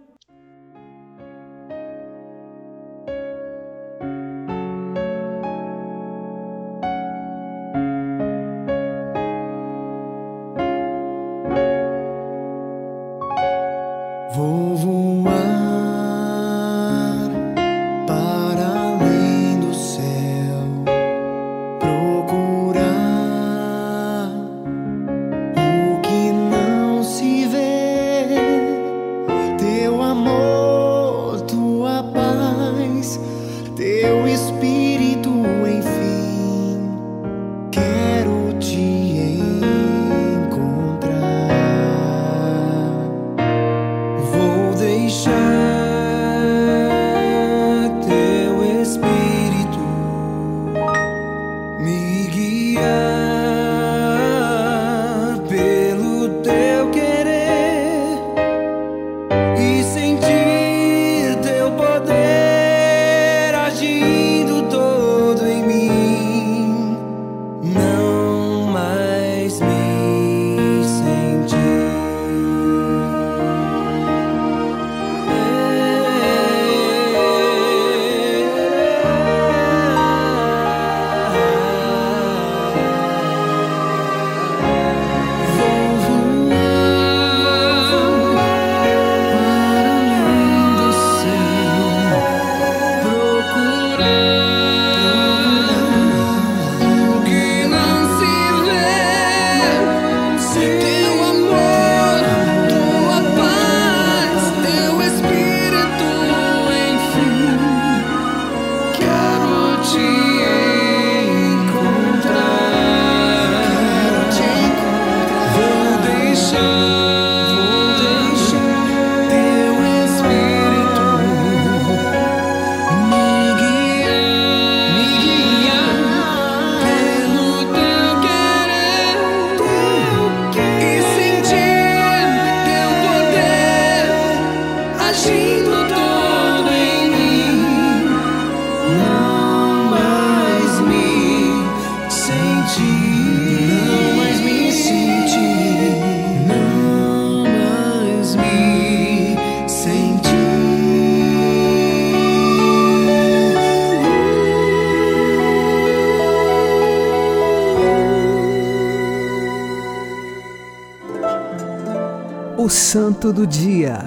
Santo 162.93 163.33
do 163.33 163.47
Dia, 163.47 163.97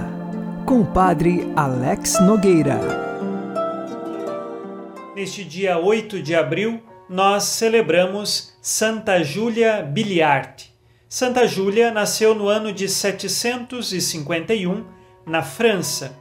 com 0.65 0.83
o 0.83 0.87
Padre 0.87 1.53
Alex 1.57 2.21
Nogueira. 2.21 2.79
Neste 5.17 5.43
dia 5.43 5.77
8 5.77 6.23
de 6.23 6.37
abril, 6.37 6.81
nós 7.11 7.43
celebramos 7.43 8.57
Santa 8.63 9.25
Júlia 9.25 9.83
Biliard. 9.83 10.73
Santa 11.09 11.49
Júlia 11.49 11.91
nasceu 11.91 12.33
no 12.33 12.47
ano 12.47 12.73
de 12.73 12.89
751, 12.89 14.85
na 15.27 15.43
França. 15.43 16.17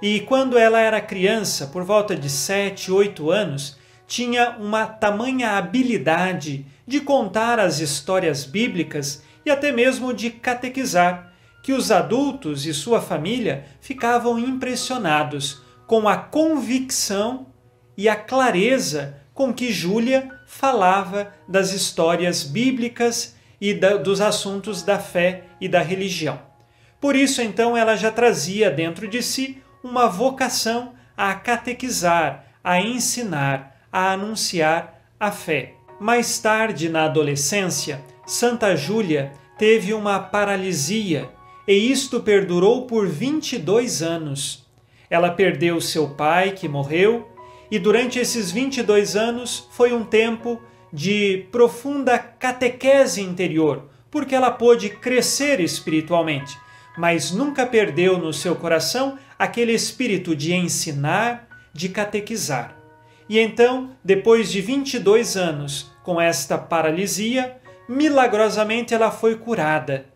E 0.00 0.20
quando 0.20 0.56
ela 0.56 0.80
era 0.80 1.02
criança, 1.02 1.66
por 1.66 1.84
volta 1.84 2.16
de 2.16 2.30
7, 2.30 2.90
8 2.90 3.30
anos, 3.30 3.76
tinha 4.06 4.56
uma 4.58 4.86
tamanha 4.86 5.50
habilidade 5.50 6.64
de 6.86 6.98
contar 6.98 7.60
as 7.60 7.78
histórias 7.78 8.46
bíblicas 8.46 9.22
e 9.44 9.50
até 9.50 9.70
mesmo 9.70 10.14
de 10.14 10.30
catequizar, 10.30 11.29
que 11.62 11.72
os 11.72 11.90
adultos 11.90 12.66
e 12.66 12.72
sua 12.72 13.00
família 13.00 13.64
ficavam 13.80 14.38
impressionados 14.38 15.62
com 15.86 16.08
a 16.08 16.16
convicção 16.16 17.46
e 17.96 18.08
a 18.08 18.16
clareza 18.16 19.16
com 19.34 19.52
que 19.52 19.72
Júlia 19.72 20.30
falava 20.46 21.32
das 21.48 21.72
histórias 21.72 22.42
bíblicas 22.42 23.36
e 23.60 23.74
da, 23.74 23.96
dos 23.96 24.20
assuntos 24.20 24.82
da 24.82 24.98
fé 24.98 25.44
e 25.60 25.68
da 25.68 25.80
religião. 25.80 26.40
Por 27.00 27.16
isso, 27.16 27.40
então, 27.40 27.76
ela 27.76 27.96
já 27.96 28.10
trazia 28.10 28.70
dentro 28.70 29.08
de 29.08 29.22
si 29.22 29.62
uma 29.82 30.06
vocação 30.06 30.92
a 31.16 31.34
catequizar, 31.34 32.44
a 32.62 32.80
ensinar, 32.80 33.76
a 33.90 34.12
anunciar 34.12 35.02
a 35.18 35.30
fé. 35.30 35.74
Mais 35.98 36.38
tarde, 36.38 36.88
na 36.88 37.04
adolescência, 37.04 38.02
Santa 38.26 38.76
Júlia 38.76 39.32
teve 39.58 39.92
uma 39.92 40.18
paralisia 40.18 41.28
e 41.70 41.92
isto 41.92 42.18
perdurou 42.18 42.84
por 42.84 43.06
22 43.06 44.02
anos. 44.02 44.66
Ela 45.08 45.30
perdeu 45.30 45.80
seu 45.80 46.08
pai, 46.08 46.50
que 46.50 46.68
morreu, 46.68 47.28
e 47.70 47.78
durante 47.78 48.18
esses 48.18 48.50
22 48.50 49.14
anos 49.14 49.68
foi 49.70 49.92
um 49.92 50.02
tempo 50.02 50.60
de 50.92 51.46
profunda 51.52 52.18
catequese 52.18 53.22
interior, 53.22 53.88
porque 54.10 54.34
ela 54.34 54.50
pôde 54.50 54.90
crescer 54.90 55.60
espiritualmente, 55.60 56.58
mas 56.98 57.30
nunca 57.30 57.64
perdeu 57.64 58.18
no 58.18 58.32
seu 58.32 58.56
coração 58.56 59.16
aquele 59.38 59.72
espírito 59.72 60.34
de 60.34 60.52
ensinar, 60.52 61.46
de 61.72 61.88
catequizar. 61.88 62.76
E 63.28 63.38
então, 63.38 63.90
depois 64.02 64.50
de 64.50 64.60
22 64.60 65.36
anos 65.36 65.92
com 66.02 66.20
esta 66.20 66.58
paralisia, 66.58 67.58
milagrosamente 67.88 68.92
ela 68.92 69.12
foi 69.12 69.36
curada. 69.36 70.09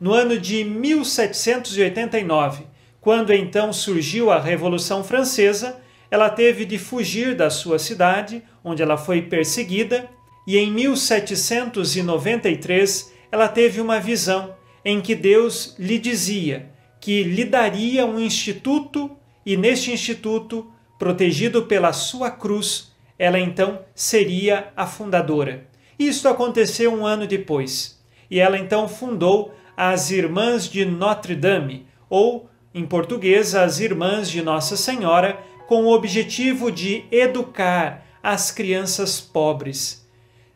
No 0.00 0.12
ano 0.14 0.38
de 0.38 0.64
1789, 0.64 2.64
quando 3.00 3.34
então 3.34 3.70
surgiu 3.70 4.30
a 4.30 4.40
Revolução 4.40 5.04
Francesa, 5.04 5.78
ela 6.10 6.30
teve 6.30 6.64
de 6.64 6.78
fugir 6.78 7.36
da 7.36 7.50
sua 7.50 7.78
cidade, 7.78 8.42
onde 8.64 8.82
ela 8.82 8.96
foi 8.96 9.20
perseguida, 9.20 10.08
e 10.46 10.56
em 10.56 10.70
1793 10.70 13.12
ela 13.30 13.46
teve 13.46 13.78
uma 13.80 14.00
visão 14.00 14.54
em 14.82 15.02
que 15.02 15.14
Deus 15.14 15.76
lhe 15.78 15.98
dizia 15.98 16.70
que 16.98 17.22
lhe 17.22 17.44
daria 17.44 18.06
um 18.06 18.18
instituto 18.18 19.14
e 19.44 19.54
neste 19.56 19.90
instituto, 19.90 20.70
protegido 20.98 21.62
pela 21.62 21.92
sua 21.92 22.30
cruz, 22.30 22.92
ela 23.18 23.38
então 23.38 23.80
seria 23.94 24.72
a 24.76 24.86
fundadora. 24.86 25.66
Isto 25.98 26.28
aconteceu 26.28 26.92
um 26.92 27.06
ano 27.06 27.26
depois, 27.26 27.98
e 28.30 28.38
ela 28.38 28.58
então 28.58 28.86
fundou 28.86 29.54
as 29.82 30.10
Irmãs 30.10 30.68
de 30.68 30.84
Notre 30.84 31.34
Dame, 31.34 31.86
ou, 32.10 32.50
em 32.74 32.84
português, 32.84 33.54
as 33.54 33.80
Irmãs 33.80 34.30
de 34.30 34.42
Nossa 34.42 34.76
Senhora, 34.76 35.40
com 35.66 35.84
o 35.84 35.94
objetivo 35.94 36.70
de 36.70 37.06
educar 37.10 38.04
as 38.22 38.50
crianças 38.50 39.22
pobres. 39.22 40.06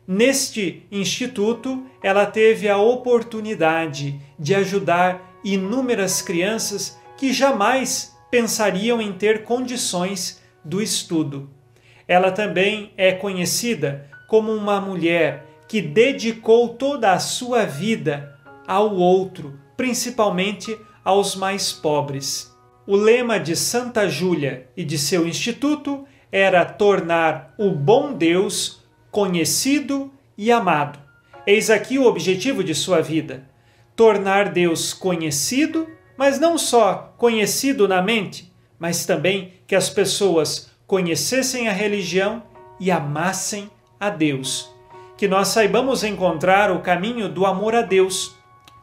Neste 0.07 0.85
instituto, 0.91 1.87
ela 2.03 2.27
teve 2.27 2.69
a 2.69 2.77
oportunidade 2.77 4.21
de 4.37 4.53
ajudar 4.53 5.39
inúmeras 5.43 6.21
crianças 6.21 6.95
que 7.17 7.33
jamais 7.33 8.15
pensariam 8.29 9.01
em 9.01 9.11
ter 9.11 9.41
condições 9.43 10.39
do 10.63 10.83
estudo. 10.83 11.49
Ela 12.07 12.31
também 12.31 12.91
é 12.95 13.11
conhecida 13.11 14.07
como 14.27 14.51
uma 14.51 14.79
mulher 14.79 15.47
que 15.67 15.81
dedicou 15.81 16.69
toda 16.75 17.11
a 17.11 17.17
sua 17.17 17.65
vida 17.65 18.34
ao 18.67 18.95
outro, 18.95 19.59
principalmente 19.77 20.77
aos 21.03 21.35
mais 21.35 21.71
pobres. 21.71 22.55
O 22.87 22.95
lema 22.95 23.39
de 23.39 23.55
Santa 23.55 24.07
Júlia 24.07 24.67
e 24.75 24.83
de 24.83 24.97
seu 24.97 25.27
instituto 25.27 26.05
era 26.31 26.65
tornar 26.65 27.53
o 27.57 27.71
bom 27.71 28.13
Deus 28.13 28.83
conhecido 29.09 30.11
e 30.37 30.51
amado. 30.51 30.99
Eis 31.47 31.69
aqui 31.69 31.97
o 31.97 32.05
objetivo 32.05 32.63
de 32.63 32.75
sua 32.75 33.01
vida: 33.01 33.47
tornar 33.95 34.49
Deus 34.49 34.93
conhecido, 34.93 35.87
mas 36.17 36.39
não 36.39 36.57
só 36.57 37.13
conhecido 37.17 37.87
na 37.87 38.01
mente, 38.01 38.51
mas 38.77 39.05
também 39.05 39.53
que 39.65 39.75
as 39.75 39.89
pessoas 39.89 40.69
conhecessem 40.85 41.67
a 41.67 41.71
religião 41.71 42.43
e 42.79 42.91
amassem 42.91 43.69
a 43.99 44.09
Deus. 44.09 44.69
Que 45.17 45.27
nós 45.27 45.47
saibamos 45.47 46.03
encontrar 46.03 46.71
o 46.71 46.81
caminho 46.81 47.29
do 47.29 47.45
amor 47.45 47.73
a 47.73 47.81
Deus, 47.81 48.34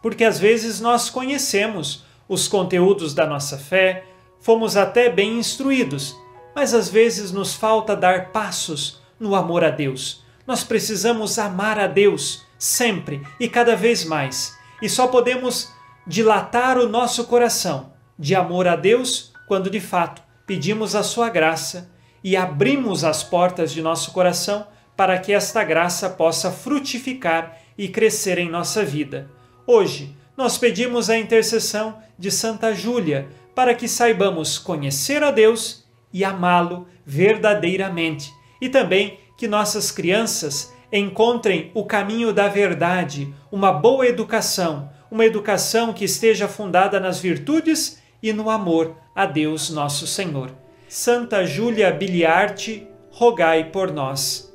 porque 0.02 0.24
às 0.24 0.38
vezes 0.38 0.80
nós 0.80 1.08
conhecemos 1.08 2.04
os 2.28 2.48
conteúdos 2.48 3.14
da 3.14 3.26
nossa 3.26 3.56
fé, 3.56 4.04
fomos 4.40 4.76
até 4.76 5.08
bem 5.08 5.38
instruídos, 5.38 6.16
mas 6.54 6.74
às 6.74 6.88
vezes 6.88 7.30
nos 7.30 7.54
falta 7.54 7.96
dar 7.96 8.32
passos 8.32 9.00
no 9.18 9.34
amor 9.34 9.64
a 9.64 9.70
Deus. 9.70 10.24
Nós 10.46 10.64
precisamos 10.64 11.38
amar 11.38 11.78
a 11.78 11.86
Deus 11.86 12.42
sempre 12.58 13.22
e 13.38 13.48
cada 13.48 13.76
vez 13.76 14.04
mais, 14.04 14.58
e 14.82 14.88
só 14.88 15.06
podemos 15.06 15.72
dilatar 16.06 16.78
o 16.78 16.88
nosso 16.88 17.24
coração 17.24 17.92
de 18.18 18.34
amor 18.34 18.66
a 18.66 18.74
Deus 18.74 19.32
quando 19.46 19.70
de 19.70 19.80
fato 19.80 20.22
pedimos 20.46 20.96
a 20.96 21.02
sua 21.02 21.30
graça 21.30 21.90
e 22.24 22.36
abrimos 22.36 23.04
as 23.04 23.22
portas 23.22 23.72
de 23.72 23.80
nosso 23.80 24.12
coração 24.12 24.66
para 24.96 25.18
que 25.18 25.32
esta 25.32 25.64
graça 25.64 26.10
possa 26.10 26.50
frutificar 26.50 27.58
e 27.76 27.88
crescer 27.88 28.38
em 28.38 28.50
nossa 28.50 28.84
vida. 28.84 29.30
Hoje, 29.66 30.16
nós 30.36 30.58
pedimos 30.58 31.08
a 31.08 31.16
intercessão 31.16 31.98
de 32.18 32.30
Santa 32.30 32.74
Júlia 32.74 33.28
para 33.54 33.74
que 33.74 33.86
saibamos 33.86 34.58
conhecer 34.58 35.22
a 35.22 35.30
Deus 35.30 35.84
e 36.12 36.24
amá-lo 36.24 36.86
verdadeiramente, 37.06 38.32
e 38.60 38.68
também 38.68 39.18
que 39.36 39.46
nossas 39.46 39.90
crianças 39.90 40.72
encontrem 40.92 41.70
o 41.74 41.84
caminho 41.84 42.32
da 42.32 42.48
verdade, 42.48 43.32
uma 43.50 43.72
boa 43.72 44.06
educação, 44.06 44.90
uma 45.10 45.24
educação 45.24 45.92
que 45.92 46.04
esteja 46.04 46.48
fundada 46.48 46.98
nas 46.98 47.20
virtudes 47.20 48.00
e 48.22 48.32
no 48.32 48.50
amor 48.50 48.96
a 49.14 49.26
Deus 49.26 49.70
nosso 49.70 50.06
Senhor. 50.06 50.50
Santa 50.88 51.46
Júlia 51.46 51.90
Biliarte, 51.90 52.86
rogai 53.10 53.70
por 53.70 53.90
nós. 53.92 54.52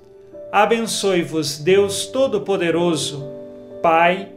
Abençoe-vos 0.52 1.58
Deus 1.58 2.06
Todo-Poderoso, 2.08 3.26
Pai 3.82 4.37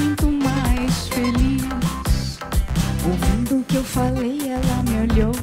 falei, 3.91 4.39
ela 4.47 4.83
me 4.83 5.11
olhou 5.11 5.33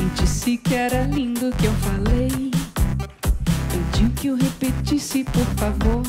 e 0.00 0.04
disse 0.18 0.56
que 0.56 0.74
era 0.74 1.04
lindo 1.04 1.50
o 1.50 1.52
que 1.52 1.66
eu 1.66 1.74
falei. 1.74 2.50
Pediu 3.70 4.10
que 4.16 4.28
eu 4.28 4.36
repetisse, 4.36 5.22
por 5.24 5.44
favor, 5.56 6.02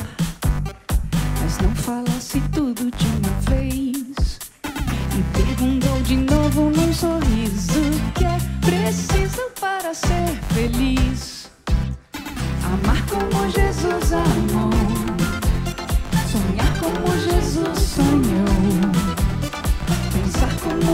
mas 1.41 1.57
não 1.59 1.75
falasse 1.75 2.41
tudo 2.53 2.89
de 2.89 3.05
uma 3.17 3.33
vez. 3.49 4.39
E 4.63 5.21
perguntou 5.33 6.01
de 6.03 6.15
novo 6.15 6.69
num 6.69 6.93
sorriso 6.93 7.81
que 8.15 8.23
é 8.23 8.37
preciso 8.61 9.41
para 9.59 9.93
ser 9.93 10.39
feliz. 10.53 11.51
Amar 12.63 13.05
como 13.07 13.49
Jesus 13.51 14.13
amou, 14.13 14.71
sonhar 16.31 16.73
como 16.79 17.19
Jesus 17.19 17.79
sonhou, 17.89 18.52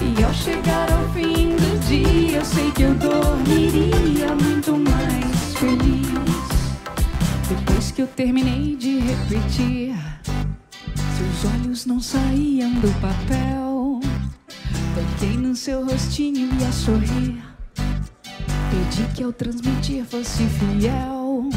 E 0.00 0.24
ao 0.24 0.32
chegar 0.34 0.92
ao 0.92 1.08
fim 1.10 1.56
do 1.56 1.78
dia, 1.86 2.38
eu 2.38 2.44
sei 2.44 2.70
que 2.72 2.82
eu 2.82 2.94
dormiria 2.94 4.34
muito 4.34 4.76
mais 4.76 5.54
feliz. 5.54 6.06
Depois 7.48 7.90
que 7.90 8.02
eu 8.02 8.06
terminei 8.06 8.76
de 8.76 8.98
repetir, 8.98 9.94
seus 11.16 11.52
olhos 11.52 11.86
não 11.86 12.00
saíam 12.00 12.72
do 12.74 12.90
papel. 13.00 14.00
Toquei 14.94 15.36
no 15.36 15.54
seu 15.56 15.84
rostinho 15.84 16.48
e 16.60 16.64
a 16.64 16.72
sorrir. 16.72 17.42
Pedi 18.70 19.14
que 19.14 19.22
ao 19.22 19.32
transmitir 19.32 20.04
fosse 20.04 20.44
fiel. 20.44 21.48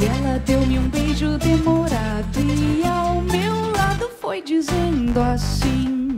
E 0.00 0.04
ela 0.04 0.38
deu-me 0.38 0.78
um 0.78 0.88
beijo 0.88 1.36
demorado. 1.38 2.38
E 2.38 2.86
ao 2.86 3.20
meu 3.20 3.70
lado 3.72 4.08
foi 4.20 4.40
dizendo 4.42 5.20
assim. 5.20 6.17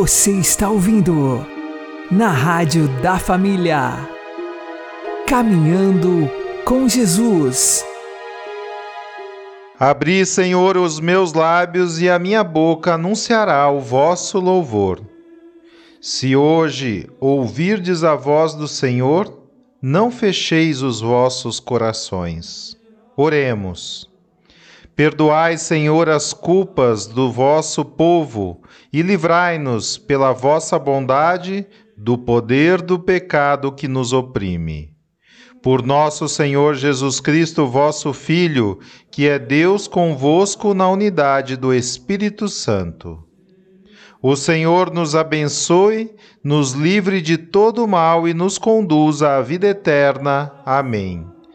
Você 0.00 0.30
está 0.30 0.70
ouvindo 0.70 1.44
na 2.08 2.28
Rádio 2.28 2.86
da 3.02 3.18
Família. 3.18 4.08
Caminhando 5.26 6.30
com 6.64 6.88
Jesus. 6.88 7.84
Abri, 9.76 10.24
Senhor, 10.24 10.76
os 10.76 11.00
meus 11.00 11.32
lábios 11.32 12.00
e 12.00 12.08
a 12.08 12.16
minha 12.16 12.44
boca 12.44 12.94
anunciará 12.94 13.68
o 13.68 13.80
vosso 13.80 14.38
louvor. 14.38 15.00
Se 16.00 16.36
hoje 16.36 17.10
ouvirdes 17.18 18.04
a 18.04 18.14
voz 18.14 18.54
do 18.54 18.68
Senhor, 18.68 19.36
não 19.82 20.12
fecheis 20.12 20.80
os 20.80 21.00
vossos 21.00 21.58
corações. 21.58 22.76
Oremos. 23.16 24.08
Perdoai, 24.98 25.56
Senhor, 25.56 26.08
as 26.08 26.32
culpas 26.32 27.06
do 27.06 27.30
vosso 27.30 27.84
povo 27.84 28.60
e 28.92 29.00
livrai-nos, 29.00 29.96
pela 29.96 30.32
vossa 30.32 30.76
bondade, 30.76 31.64
do 31.96 32.18
poder 32.18 32.82
do 32.82 32.98
pecado 32.98 33.70
que 33.70 33.86
nos 33.86 34.12
oprime. 34.12 34.90
Por 35.62 35.86
nosso 35.86 36.28
Senhor 36.28 36.74
Jesus 36.74 37.20
Cristo, 37.20 37.64
vosso 37.64 38.12
Filho, 38.12 38.80
que 39.08 39.28
é 39.28 39.38
Deus 39.38 39.86
convosco 39.86 40.74
na 40.74 40.90
unidade 40.90 41.54
do 41.56 41.72
Espírito 41.72 42.48
Santo. 42.48 43.22
O 44.20 44.34
Senhor 44.34 44.92
nos 44.92 45.14
abençoe, 45.14 46.10
nos 46.42 46.72
livre 46.72 47.22
de 47.22 47.38
todo 47.38 47.86
mal 47.86 48.26
e 48.26 48.34
nos 48.34 48.58
conduza 48.58 49.36
à 49.36 49.42
vida 49.42 49.68
eterna. 49.68 50.52
Amém. 50.66 51.37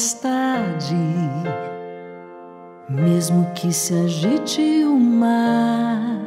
Tempestade, 0.00 0.96
mesmo 2.88 3.52
que 3.54 3.70
se 3.70 3.92
agite 3.92 4.84
o 4.86 4.98
mar, 4.98 6.18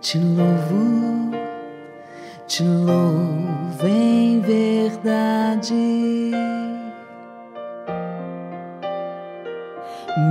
te 0.00 0.18
louvo, 0.18 1.32
te 2.46 2.62
louvo 2.62 3.88
em 3.88 4.40
verdade. 4.40 5.74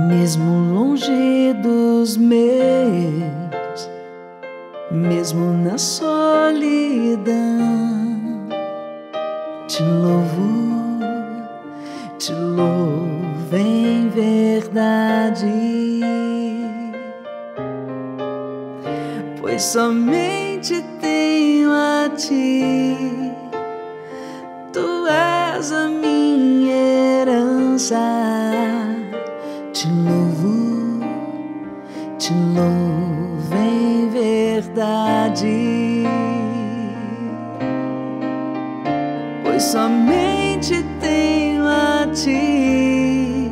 Mesmo 0.08 0.72
longe 0.72 1.52
dos 1.62 2.16
meus, 2.16 3.90
mesmo 4.90 5.52
na 5.52 5.76
solidão 5.76 7.28
te 9.66 9.82
louvo, 9.82 10.57
somente 19.60 20.84
tenho 21.00 21.72
a 21.72 22.08
ti, 22.16 22.94
tu 24.72 25.06
és 25.06 25.72
a 25.72 25.88
minha 25.88 26.74
herança. 26.74 27.98
Te 29.72 29.88
louvo, 29.88 31.00
te 32.18 32.32
louvo 32.32 33.54
em 33.56 34.08
verdade. 34.10 35.78
pois 39.58 39.64
somente 39.64 40.84
tenho 41.00 41.66
a 41.66 42.06
ti. 42.12 43.50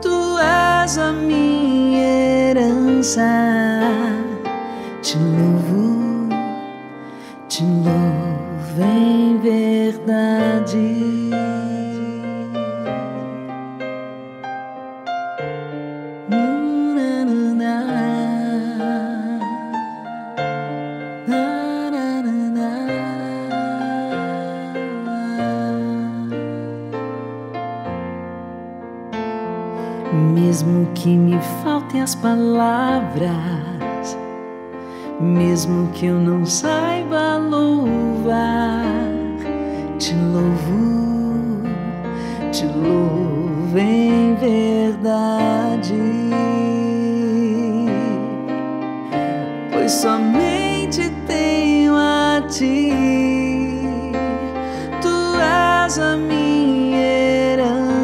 Tu 0.00 0.38
és 0.38 0.98
a 0.98 1.12
minha 1.12 2.02
herança. 2.50 3.57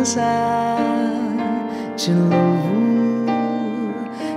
Te 0.05 0.21
louvo, 2.13 3.25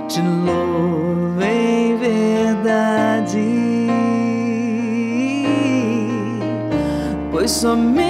te 0.08 0.22
louvo 0.22 1.42
em 1.42 1.98
verdade, 1.98 3.38
pois 7.30 7.50
somente 7.50 8.07